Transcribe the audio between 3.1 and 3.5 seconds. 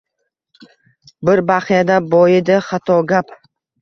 gap